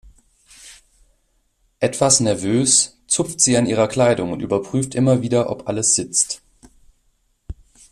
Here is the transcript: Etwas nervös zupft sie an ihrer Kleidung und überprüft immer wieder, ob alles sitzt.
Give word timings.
Etwas 1.79 2.21
nervös 2.21 2.97
zupft 3.05 3.39
sie 3.39 3.55
an 3.55 3.67
ihrer 3.67 3.87
Kleidung 3.87 4.31
und 4.31 4.41
überprüft 4.41 4.95
immer 4.95 5.21
wieder, 5.21 5.47
ob 5.51 5.67
alles 5.69 5.93
sitzt. 5.93 6.41